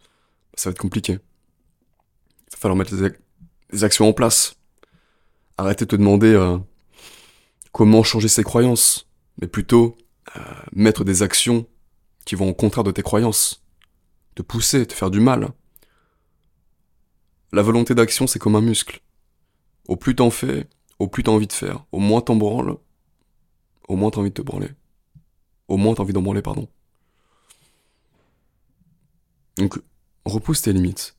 ça 0.55 0.71
va 0.71 0.73
être 0.73 0.81
compliqué. 0.81 1.13
Il 1.13 2.53
va 2.53 2.59
falloir 2.59 2.77
mettre 2.77 2.97
des, 2.97 3.85
actions 3.85 4.09
en 4.09 4.13
place. 4.13 4.57
Arrêtez 5.59 5.85
de 5.85 5.91
te 5.91 5.97
demander 5.97 6.33
euh, 6.33 6.59
comment 7.71 8.03
changer 8.03 8.29
ses 8.29 8.43
croyances, 8.43 9.07
mais 9.41 9.47
plutôt 9.47 9.97
euh, 10.37 10.41
mettre 10.73 11.05
des 11.05 11.23
actions 11.23 11.69
qui 12.25 12.35
vont 12.35 12.49
au 12.49 12.55
contraire 12.55 12.85
de 12.85 12.91
tes 12.91 13.03
croyances, 13.03 13.65
te 14.35 14.43
pousser, 14.43 14.87
te 14.87 14.95
faire 14.95 15.11
du 15.11 15.21
mal. 15.21 15.51
La 17.53 17.63
volonté 17.63 17.95
d'action, 17.95 18.27
c'est 18.27 18.39
comme 18.39 18.57
un 18.57 18.61
muscle. 18.61 19.01
Au 19.87 19.97
plus 19.97 20.15
t'en 20.15 20.31
fais, 20.31 20.69
au 20.99 21.09
plus 21.09 21.23
t'as 21.23 21.33
envie 21.33 21.47
de 21.47 21.53
faire. 21.53 21.85
Au 21.93 21.99
moins 21.99 22.21
t'en 22.21 22.37
branles, 22.37 22.77
au 23.89 23.97
moins 23.97 24.11
t'as 24.11 24.21
envie 24.21 24.31
de 24.31 24.35
te 24.35 24.43
branler. 24.43 24.71
Au 25.67 25.77
moins 25.77 25.95
t'as 25.95 26.03
envie 26.03 26.13
d'en 26.13 26.23
branler, 26.23 26.43
pardon. 26.43 26.69
Donc, 29.57 29.81
repousse 30.25 30.63
tes 30.63 30.73
limites. 30.73 31.17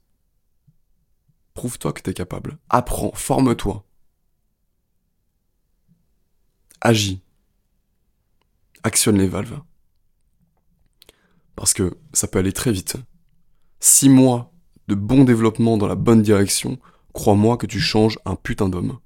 Prouve-toi 1.54 1.92
que 1.92 2.02
t'es 2.02 2.14
capable. 2.14 2.58
Apprends, 2.70 3.12
forme-toi. 3.14 3.84
Agis. 6.80 7.22
Actionne 8.84 9.18
les 9.18 9.28
valves. 9.28 9.60
Parce 11.56 11.74
que 11.74 11.98
ça 12.14 12.30
peut 12.30 12.40
aller 12.40 12.54
très 12.54 12.72
vite. 12.72 12.96
Six 13.82 14.08
mois 14.08 14.54
de 14.88 14.96
bon 14.96 15.26
développement 15.26 15.78
dans 15.78 15.88
la 15.88 15.96
bonne 15.96 16.22
direction 16.22 16.80
crois-moi 17.14 17.58
que 17.58 17.66
tu 17.66 17.80
changes 17.80 18.18
un 18.26 18.36
putain 18.36 18.70
d'homme. 18.70 19.00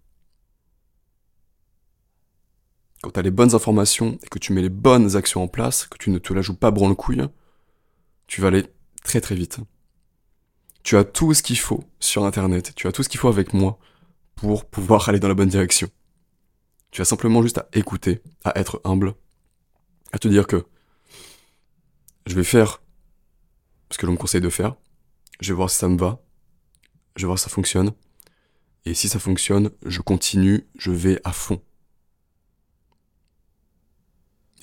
Quand 3.04 3.12
tu 3.12 3.20
as 3.20 3.24
les 3.24 3.32
bonnes 3.32 3.54
informations 3.54 4.18
et 4.24 4.30
que 4.30 4.40
tu 4.40 4.54
mets 4.54 4.62
les 4.62 4.70
bonnes 4.70 5.18
actions 5.18 5.44
en 5.44 5.50
place, 5.50 5.88
que 5.88 5.98
tu 5.98 6.10
ne 6.10 6.20
te 6.20 6.34
la 6.34 6.42
joues 6.42 6.56
pas 6.56 6.72
branle 6.72 6.96
couille, 6.96 7.28
tu 8.28 8.40
vas 8.40 8.48
aller 8.48 8.66
très 9.04 9.20
très 9.20 9.36
vite. 9.36 9.60
Tu 10.84 10.96
as 10.96 11.04
tout 11.04 11.34
ce 11.34 11.44
qu'il 11.44 11.60
faut 11.60 11.84
sur 12.00 12.24
internet, 12.24 12.72
tu 12.76 12.88
as 12.88 12.94
tout 12.94 13.04
ce 13.04 13.10
qu'il 13.10 13.20
faut 13.20 13.28
avec 13.28 13.54
moi 13.54 13.78
pour 14.36 14.64
pouvoir 14.66 15.10
aller 15.10 15.20
dans 15.20 15.28
la 15.28 15.34
bonne 15.34 15.50
direction. 15.50 15.90
Tu 16.92 17.02
as 17.02 17.06
simplement 17.06 17.42
juste 17.42 17.58
à 17.58 17.68
écouter, 17.74 18.22
à 18.46 18.58
être 18.58 18.80
humble, 18.86 19.16
à 20.14 20.18
te 20.18 20.30
dire 20.30 20.48
que 20.48 20.64
je 22.26 22.36
vais 22.36 22.46
faire 22.46 22.82
ce 23.92 23.98
que 23.98 24.06
l'on 24.06 24.14
me 24.14 24.18
conseille 24.18 24.40
de 24.40 24.50
faire, 24.50 24.76
je 25.42 25.52
vais 25.52 25.58
voir 25.58 25.70
si 25.70 25.78
ça 25.78 25.90
me 25.90 25.98
va, 25.98 26.24
je 27.18 27.24
vais 27.24 27.28
voir 27.28 27.38
si 27.38 27.44
ça 27.44 27.50
fonctionne. 27.50 27.92
Et 28.86 28.94
si 28.94 29.10
ça 29.10 29.20
fonctionne, 29.20 29.72
je 29.86 30.00
continue, 30.00 30.68
je 30.78 30.92
vais 30.92 31.20
à 31.26 31.34
fond. 31.34 31.62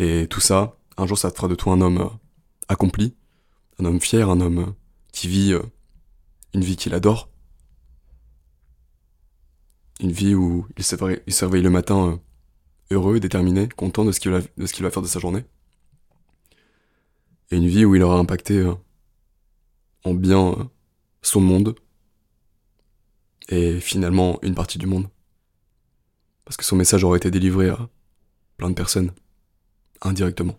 Et 0.01 0.27
tout 0.29 0.41
ça, 0.41 0.79
un 0.97 1.07
jour 1.07 1.19
ça 1.19 1.31
te 1.31 1.37
fera 1.37 1.47
de 1.47 1.55
toi 1.55 1.75
un 1.75 1.83
homme 1.83 1.99
euh, 1.99 2.09
accompli, 2.69 3.15
un 3.79 3.85
homme 3.85 4.01
fier, 4.01 4.31
un 4.31 4.41
homme 4.41 4.59
euh, 4.61 4.73
qui 5.13 5.29
vit 5.29 5.53
euh, 5.53 5.61
une 6.55 6.65
vie 6.65 6.77
qu'il 6.77 6.95
adore. 6.95 7.29
Une 10.01 10.11
vie 10.11 10.35
où 10.35 10.67
il 10.79 10.85
se, 10.85 10.97
réveille 11.45 11.63
le 11.63 11.69
matin 11.69 12.19
heureux, 12.91 13.21
déterminé, 13.21 13.69
content 13.69 14.07
de 14.07 14.13
ce 14.13 14.21
qu'il 14.21 14.31
va, 14.31 14.41
va 14.57 14.91
faire 14.91 15.03
de 15.03 15.07
sa 15.07 15.21
journée. 15.21 15.45
Et 17.51 17.57
une 17.57 17.69
vie 17.69 17.85
où 17.85 17.95
il 17.95 18.03
aura 18.03 18.17
impacté 18.17 18.73
en 20.05 20.15
bien 20.15 20.71
son 21.21 21.43
monde, 21.43 21.75
et 23.51 23.79
finalement 23.81 24.39
une 24.41 24.55
partie 24.55 24.79
du 24.79 24.87
monde. 24.87 25.11
Parce 26.47 26.57
que 26.57 26.65
son 26.65 26.77
message 26.77 27.05
aurait 27.05 27.19
été 27.19 27.31
délivré 27.31 27.69
à 27.69 27.91
plein 28.57 28.71
de 28.71 28.75
personnes, 28.75 29.13
indirectement. 30.03 30.59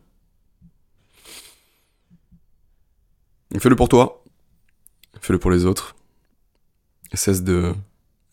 Fais-le 3.60 3.76
pour 3.76 3.90
toi, 3.90 4.24
fais-le 5.20 5.40
pour 5.40 5.52
les 5.52 5.66
autres. 5.66 5.96
Cesse 7.14 7.44
de 7.44 7.74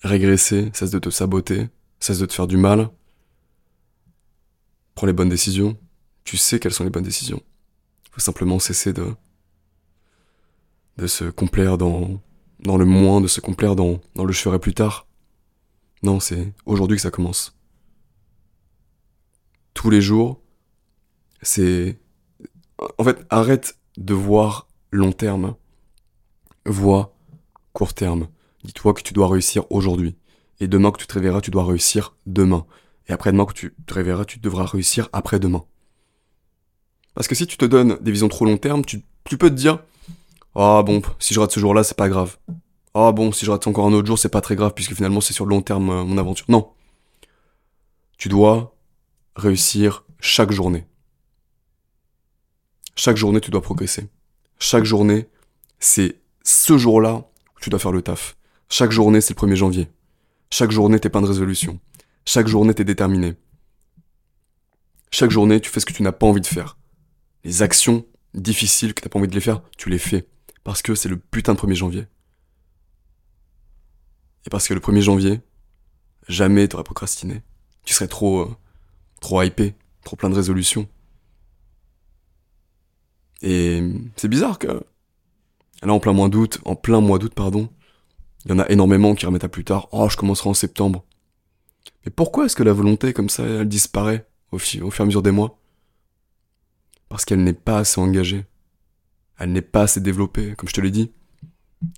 régresser, 0.02 0.70
cesse 0.72 0.90
de 0.90 0.98
te 0.98 1.10
saboter, 1.10 1.68
cesse 1.98 2.20
de 2.20 2.26
te 2.26 2.32
faire 2.32 2.46
du 2.46 2.56
mal. 2.56 2.90
Prends 4.94 5.06
les 5.06 5.12
bonnes 5.12 5.28
décisions. 5.28 5.76
Tu 6.24 6.36
sais 6.36 6.60
quelles 6.60 6.72
sont 6.72 6.84
les 6.84 6.90
bonnes 6.90 7.02
décisions. 7.02 7.42
Il 8.06 8.10
faut 8.12 8.20
simplement 8.20 8.58
cesser 8.58 8.92
de, 8.92 9.12
de 10.98 11.06
se 11.06 11.24
complaire 11.24 11.78
dans 11.78 12.20
dans 12.60 12.76
le 12.76 12.84
moins, 12.84 13.20
de 13.20 13.28
se 13.28 13.40
complaire 13.40 13.76
dans, 13.76 14.00
dans 14.14 14.24
le 14.24 14.32
je 14.32 14.40
ferai 14.40 14.58
plus 14.58 14.74
tard. 14.74 15.06
Non, 16.02 16.20
c'est 16.20 16.52
aujourd'hui 16.66 16.96
que 16.96 17.02
ça 17.02 17.10
commence. 17.10 17.56
Tous 19.74 19.90
les 19.90 20.00
jours, 20.00 20.40
c'est... 21.42 21.98
En 22.98 23.04
fait, 23.04 23.24
arrête 23.30 23.78
de 23.96 24.14
voir 24.14 24.68
long 24.90 25.12
terme. 25.12 25.54
Vois 26.64 27.14
court 27.72 27.94
terme. 27.94 28.28
Dis-toi 28.64 28.94
que 28.94 29.02
tu 29.02 29.14
dois 29.14 29.28
réussir 29.28 29.64
aujourd'hui. 29.70 30.16
Et 30.60 30.68
demain 30.68 30.90
que 30.90 30.98
tu 30.98 31.06
te 31.06 31.14
réveilleras, 31.14 31.40
tu 31.40 31.50
dois 31.50 31.64
réussir 31.64 32.14
demain. 32.26 32.66
Et 33.08 33.12
après-demain 33.12 33.46
que 33.46 33.52
tu 33.52 33.74
te 33.86 33.94
réveilleras, 33.94 34.24
tu 34.24 34.38
devras 34.38 34.66
réussir 34.66 35.08
après-demain. 35.12 35.64
Parce 37.14 37.28
que 37.28 37.34
si 37.34 37.46
tu 37.46 37.56
te 37.56 37.64
donnes 37.64 37.98
des 38.00 38.10
visions 38.10 38.28
trop 38.28 38.44
long 38.44 38.58
terme, 38.58 38.84
tu, 38.84 39.02
peux 39.24 39.50
te 39.50 39.54
dire, 39.54 39.80
ah 40.54 40.82
bon, 40.84 41.02
si 41.18 41.34
je 41.34 41.40
rate 41.40 41.52
ce 41.52 41.60
jour-là, 41.60 41.84
c'est 41.84 41.96
pas 41.96 42.08
grave. 42.08 42.36
Ah 42.94 43.12
bon, 43.12 43.32
si 43.32 43.44
je 43.44 43.50
rate 43.50 43.66
encore 43.66 43.86
un 43.86 43.92
autre 43.92 44.06
jour, 44.06 44.18
c'est 44.18 44.28
pas 44.28 44.40
très 44.40 44.56
grave 44.56 44.72
puisque 44.74 44.94
finalement 44.94 45.20
c'est 45.20 45.32
sur 45.32 45.44
le 45.44 45.50
long 45.50 45.62
terme 45.62 45.90
euh, 45.90 46.04
mon 46.04 46.18
aventure. 46.18 46.46
Non. 46.48 46.72
Tu 48.16 48.28
dois 48.28 48.74
réussir 49.36 50.04
chaque 50.20 50.50
journée. 50.50 50.87
Chaque 52.98 53.16
journée, 53.16 53.40
tu 53.40 53.52
dois 53.52 53.62
progresser. 53.62 54.08
Chaque 54.58 54.82
journée, 54.82 55.28
c'est 55.78 56.20
ce 56.42 56.76
jour-là 56.76 57.30
que 57.54 57.60
tu 57.60 57.70
dois 57.70 57.78
faire 57.78 57.92
le 57.92 58.02
taf. 58.02 58.36
Chaque 58.68 58.90
journée, 58.90 59.20
c'est 59.20 59.40
le 59.40 59.46
1er 59.46 59.54
janvier. 59.54 59.88
Chaque 60.50 60.72
journée, 60.72 60.98
t'es 60.98 61.08
plein 61.08 61.22
de 61.22 61.28
résolutions. 61.28 61.78
Chaque 62.24 62.48
journée, 62.48 62.74
t'es 62.74 62.82
déterminé. 62.82 63.36
Chaque 65.12 65.30
journée, 65.30 65.60
tu 65.60 65.70
fais 65.70 65.78
ce 65.78 65.86
que 65.86 65.92
tu 65.92 66.02
n'as 66.02 66.10
pas 66.10 66.26
envie 66.26 66.40
de 66.40 66.46
faire. 66.48 66.76
Les 67.44 67.62
actions 67.62 68.04
difficiles 68.34 68.94
que 68.94 69.02
t'as 69.02 69.08
pas 69.08 69.20
envie 69.20 69.28
de 69.28 69.34
les 69.34 69.40
faire, 69.40 69.62
tu 69.76 69.90
les 69.90 69.98
fais. 69.98 70.26
Parce 70.64 70.82
que 70.82 70.96
c'est 70.96 71.08
le 71.08 71.18
putain 71.18 71.54
de 71.54 71.60
1er 71.60 71.76
janvier. 71.76 72.06
Et 74.44 74.50
parce 74.50 74.66
que 74.66 74.74
le 74.74 74.80
1er 74.80 75.02
janvier, 75.02 75.40
jamais 76.26 76.66
t'aurais 76.66 76.82
procrastiné. 76.82 77.42
Tu 77.84 77.94
serais 77.94 78.08
trop, 78.08 78.40
euh, 78.40 78.56
trop 79.20 79.40
hypé, 79.40 79.76
trop 80.02 80.16
plein 80.16 80.30
de 80.30 80.34
résolutions. 80.34 80.88
Et 83.42 83.82
c'est 84.16 84.28
bizarre 84.28 84.58
que, 84.58 84.66
là, 85.82 85.92
en 85.92 86.00
plein 86.00 86.12
mois 86.12 86.28
d'août, 86.28 86.58
en 86.64 86.74
plein 86.74 87.00
mois 87.00 87.18
d'août, 87.18 87.32
pardon, 87.34 87.68
il 88.44 88.50
y 88.50 88.54
en 88.54 88.58
a 88.58 88.68
énormément 88.68 89.14
qui 89.14 89.26
remettent 89.26 89.44
à 89.44 89.48
plus 89.48 89.64
tard. 89.64 89.88
Oh, 89.92 90.08
je 90.08 90.16
commencerai 90.16 90.50
en 90.50 90.54
septembre. 90.54 91.04
Mais 92.04 92.10
pourquoi 92.10 92.46
est-ce 92.46 92.56
que 92.56 92.62
la 92.62 92.72
volonté, 92.72 93.12
comme 93.12 93.28
ça, 93.28 93.44
elle 93.44 93.68
disparaît 93.68 94.26
au, 94.52 94.58
fur 94.58 94.86
et 94.86 95.02
à 95.02 95.04
mesure 95.04 95.22
des 95.22 95.30
mois? 95.30 95.58
Parce 97.08 97.24
qu'elle 97.24 97.42
n'est 97.42 97.52
pas 97.52 97.78
assez 97.78 98.00
engagée 98.00 98.44
elle 99.38 99.52
n'est 99.52 99.62
pas 99.62 99.82
assez 99.82 100.00
développée, 100.00 100.54
comme 100.56 100.68
je 100.68 100.74
te 100.74 100.80
l'ai 100.80 100.90
dit. 100.90 101.12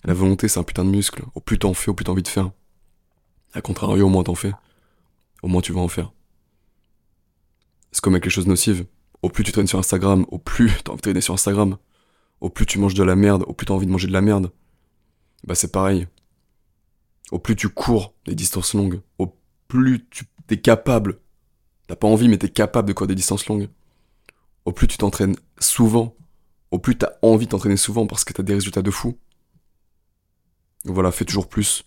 La 0.04 0.12
volonté, 0.12 0.46
c'est 0.46 0.60
un 0.60 0.62
putain 0.62 0.84
de 0.84 0.90
muscle. 0.90 1.22
Au 1.34 1.40
plus 1.40 1.58
t'en 1.58 1.72
fais, 1.72 1.90
au 1.90 1.94
plus 1.94 2.04
t'as 2.04 2.12
envie 2.12 2.22
de 2.22 2.28
faire. 2.28 2.50
A 3.54 3.62
contrario, 3.62 4.06
au 4.06 4.10
moins 4.10 4.22
t'en 4.22 4.34
fais. 4.34 4.52
Au 5.42 5.48
moins 5.48 5.62
tu 5.62 5.72
vas 5.72 5.80
en 5.80 5.88
faire. 5.88 6.12
C'est 7.92 8.02
comme 8.02 8.14
avec 8.14 8.26
les 8.26 8.30
choses 8.30 8.46
nocives. 8.46 8.86
Au 9.22 9.28
plus 9.28 9.44
tu 9.44 9.52
traînes 9.52 9.66
sur 9.66 9.78
Instagram, 9.78 10.24
au 10.30 10.38
plus 10.38 10.72
t'as 10.84 10.92
envie 10.92 10.98
de 10.98 11.02
traîner 11.02 11.20
sur 11.20 11.34
Instagram. 11.34 11.76
Au 12.40 12.48
plus 12.48 12.66
tu 12.66 12.78
manges 12.78 12.94
de 12.94 13.04
la 13.04 13.16
merde, 13.16 13.44
au 13.46 13.52
plus 13.52 13.66
t'as 13.66 13.74
envie 13.74 13.86
de 13.86 13.92
manger 13.92 14.08
de 14.08 14.12
la 14.12 14.22
merde. 14.22 14.50
Bah 15.44 15.54
c'est 15.54 15.72
pareil. 15.72 16.06
Au 17.30 17.38
plus 17.38 17.56
tu 17.56 17.68
cours 17.68 18.14
des 18.26 18.34
distances 18.34 18.74
longues, 18.74 19.00
au 19.18 19.34
plus 19.68 20.06
tu 20.10 20.24
es 20.50 20.60
capable 20.60 21.20
T'as 21.90 21.96
pas 21.96 22.06
envie, 22.06 22.28
mais 22.28 22.38
t'es 22.38 22.48
capable 22.48 22.86
de 22.86 22.92
courir 22.92 23.08
des 23.08 23.16
distances 23.16 23.48
longues. 23.48 23.68
Au 24.64 24.70
plus 24.70 24.86
tu 24.86 24.96
t'entraînes 24.96 25.34
souvent, 25.58 26.14
au 26.70 26.78
plus 26.78 26.96
t'as 26.96 27.10
envie 27.20 27.46
de 27.46 27.50
t'entraîner 27.50 27.76
souvent 27.76 28.06
parce 28.06 28.22
que 28.22 28.32
t'as 28.32 28.44
des 28.44 28.54
résultats 28.54 28.82
de 28.82 28.92
fou. 28.92 29.18
Voilà, 30.84 31.10
fais 31.10 31.24
toujours 31.24 31.48
plus. 31.48 31.82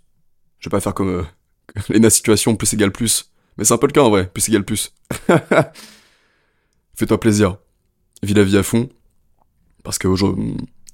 Je 0.60 0.68
vais 0.68 0.72
pas 0.72 0.82
faire 0.82 0.94
comme 0.94 1.08
euh, 1.08 1.24
Lena 1.90 2.10
Situation, 2.10 2.56
plus 2.58 2.74
égale 2.74 2.92
plus. 2.92 3.32
Mais 3.58 3.64
c'est 3.64 3.74
un 3.74 3.78
peu 3.78 3.88
le 3.88 3.94
cas 3.94 4.02
en 4.02 4.10
vrai, 4.10 4.28
plus 4.28 4.50
égale 4.50 4.66
plus. 4.66 4.94
Fais-toi 6.96 7.20
plaisir. 7.20 7.58
Vis 8.22 8.34
la 8.34 8.44
vie 8.44 8.58
à 8.58 8.64
fond. 8.64 8.90
Parce 9.84 9.98
que 9.98 10.08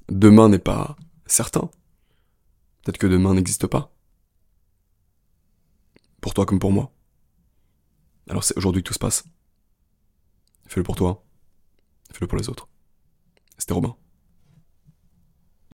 demain 0.08 0.48
n'est 0.48 0.58
pas 0.58 0.96
certain. 1.26 1.70
Peut-être 2.82 2.98
que 2.98 3.06
demain 3.06 3.34
n'existe 3.34 3.66
pas. 3.66 3.94
Pour 6.20 6.34
toi 6.34 6.46
comme 6.46 6.58
pour 6.58 6.72
moi. 6.72 6.92
Alors 8.28 8.44
c'est 8.44 8.56
aujourd'hui 8.56 8.82
que 8.82 8.88
tout 8.88 8.94
se 8.94 8.98
passe. 8.98 9.24
Fais-le 10.66 10.84
pour 10.84 10.96
toi. 10.96 11.24
Fais-le 12.12 12.26
pour 12.26 12.38
les 12.38 12.48
autres. 12.48 12.68
C'était 13.58 13.74
Robin. 13.74 13.96